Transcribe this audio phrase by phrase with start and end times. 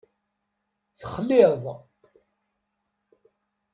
[0.99, 1.61] Texliḍ.